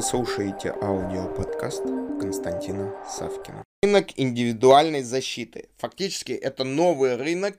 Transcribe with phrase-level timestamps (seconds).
[0.00, 1.82] Вы слушаете аудиоподкаст
[2.18, 3.62] Константина Савкина.
[3.82, 5.68] Рынок индивидуальной защиты.
[5.76, 7.56] Фактически это новый рынок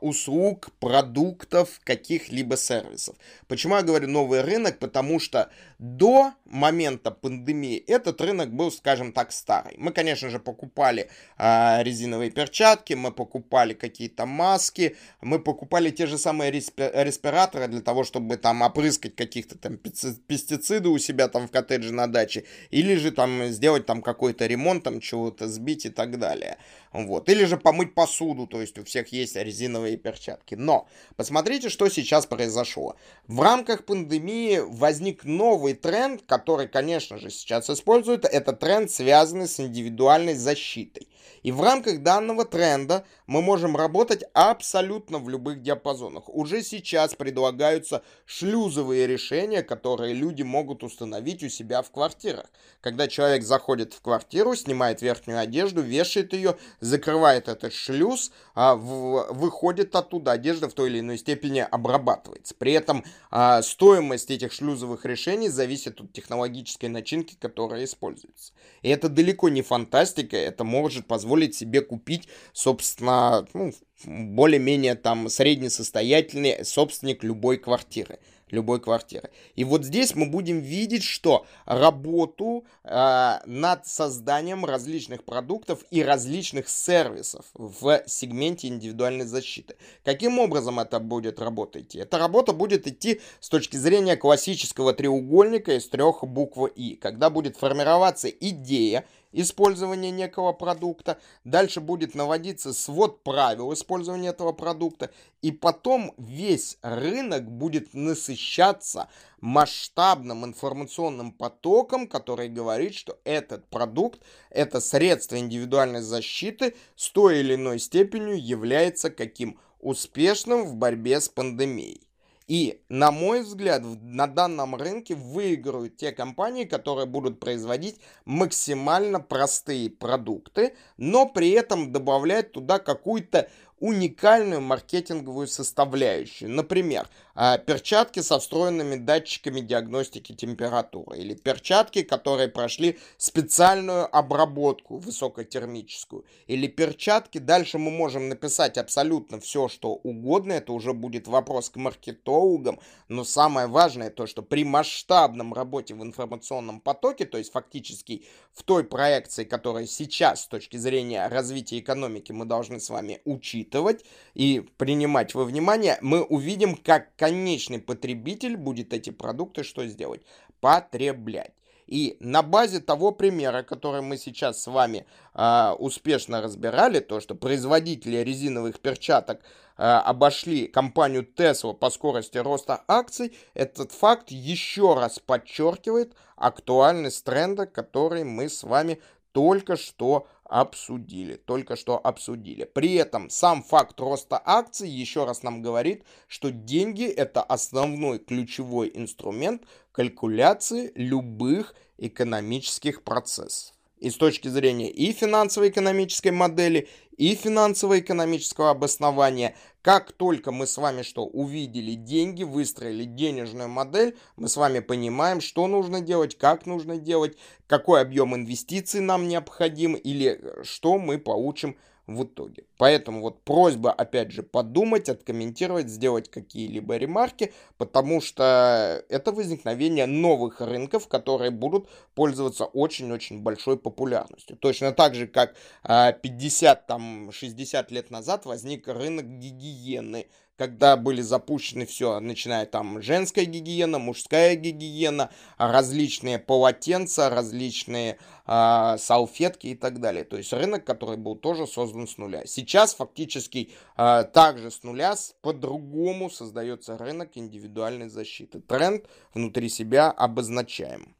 [0.00, 3.16] услуг, продуктов, каких-либо сервисов.
[3.48, 4.78] Почему я говорю новый рынок?
[4.78, 9.74] Потому что до момента пандемии этот рынок был, скажем так, старый.
[9.76, 16.18] Мы, конечно же, покупали э, резиновые перчатки, мы покупали какие-то маски, мы покупали те же
[16.18, 21.50] самые респи- респираторы для того, чтобы там опрыскать каких-то там пестициды у себя там в
[21.50, 26.18] коттедже на даче, или же там сделать там какой-то ремонт, там чего-то сбить и так
[26.18, 26.56] далее.
[26.92, 27.28] Вот.
[27.28, 30.54] Или же помыть посуду, то есть у всех есть резиновые перчатки.
[30.54, 30.86] Но
[31.16, 32.96] посмотрите, что сейчас произошло.
[33.26, 38.24] В рамках пандемии возник новый тренд, который, конечно же, сейчас используют.
[38.24, 41.08] Это тренд, связанный с индивидуальной защитой.
[41.42, 46.28] И в рамках данного тренда мы можем работать абсолютно в любых диапазонах.
[46.28, 52.46] Уже сейчас предлагаются шлюзовые решения, которые люди могут установить у себя в квартирах.
[52.80, 59.32] Когда человек заходит в квартиру, снимает верхнюю одежду, вешает ее, закрывает этот шлюз, а, в,
[59.38, 62.54] выходит оттуда, одежда в той или иной степени обрабатывается.
[62.54, 68.52] При этом а, стоимость этих шлюзовых решений зависит от технологической начинки, которая используется.
[68.82, 73.72] И это далеко не фантастика, это может позволить себе купить, собственно, ну,
[74.04, 78.18] более-менее там среднесостоятельный собственник любой квартиры
[78.50, 79.30] любой квартиры.
[79.56, 86.68] И вот здесь мы будем видеть, что работу э, над созданием различных продуктов и различных
[86.68, 89.76] сервисов в сегменте индивидуальной защиты.
[90.04, 91.98] Каким образом это будет работать идти?
[91.98, 97.56] Эта работа будет идти с точки зрения классического треугольника из трех букв И, когда будет
[97.56, 105.10] формироваться идея, использования некого продукта, дальше будет наводиться свод правил использования этого продукта,
[105.42, 109.08] и потом весь рынок будет насыщаться
[109.40, 114.20] масштабным информационным потоком, который говорит, что этот продукт,
[114.50, 121.28] это средство индивидуальной защиты с той или иной степенью является каким успешным в борьбе с
[121.28, 122.07] пандемией.
[122.48, 129.90] И, на мой взгляд, на данном рынке выиграют те компании, которые будут производить максимально простые
[129.90, 133.50] продукты, но при этом добавлять туда какую-то
[133.80, 136.50] уникальную маркетинговую составляющую.
[136.50, 137.08] Например,
[137.40, 146.66] а, перчатки со встроенными датчиками диагностики температуры или перчатки, которые прошли специальную обработку высокотермическую или
[146.66, 147.38] перчатки.
[147.38, 150.54] Дальше мы можем написать абсолютно все, что угодно.
[150.54, 152.80] Это уже будет вопрос к маркетологам.
[153.06, 158.64] Но самое важное то, что при масштабном работе в информационном потоке, то есть фактически в
[158.64, 164.04] той проекции, которая сейчас с точки зрения развития экономики мы должны с вами учить, учитывать
[164.34, 170.22] и принимать во внимание, мы увидим, как конечный потребитель будет эти продукты что сделать?
[170.60, 171.52] Потреблять.
[171.86, 177.34] И на базе того примера, который мы сейчас с вами э, успешно разбирали, то, что
[177.34, 179.40] производители резиновых перчаток
[179.78, 187.64] э, обошли компанию Tesla по скорости роста акций, этот факт еще раз подчеркивает актуальность тренда,
[187.64, 189.00] который мы с вами
[189.32, 192.64] только что обсудили, только что обсудили.
[192.64, 198.90] При этом сам факт роста акций еще раз нам говорит, что деньги это основной ключевой
[198.94, 209.56] инструмент калькуляции любых экономических процессов и с точки зрения и финансово-экономической модели, и финансово-экономического обоснования.
[209.82, 215.40] Как только мы с вами что увидели деньги, выстроили денежную модель, мы с вами понимаем,
[215.40, 217.36] что нужно делать, как нужно делать,
[217.66, 221.76] какой объем инвестиций нам необходим или что мы получим
[222.08, 222.64] в итоге.
[222.78, 230.62] Поэтому вот просьба, опять же, подумать, откомментировать, сделать какие-либо ремарки, потому что это возникновение новых
[230.62, 234.56] рынков, которые будут пользоваться очень-очень большой популярностью.
[234.56, 235.54] Точно так же, как
[235.84, 243.98] 50-60 а, лет назад возник рынок гигиены, когда были запущены все, начиная там женская гигиена,
[243.98, 250.24] мужская гигиена, различные полотенца, различные э, салфетки и так далее.
[250.24, 252.42] То есть рынок, который был тоже создан с нуля.
[252.44, 258.60] Сейчас фактически э, также с нуля по-другому создается рынок индивидуальной защиты.
[258.60, 261.14] Тренд внутри себя обозначаем.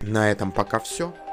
[0.00, 1.14] На этом пока все.